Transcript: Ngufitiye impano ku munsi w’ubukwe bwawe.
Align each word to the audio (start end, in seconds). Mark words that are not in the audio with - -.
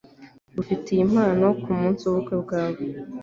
Ngufitiye 0.51 1.01
impano 1.07 1.45
ku 1.61 1.69
munsi 1.79 2.01
w’ubukwe 2.05 2.35
bwawe. 2.43 2.81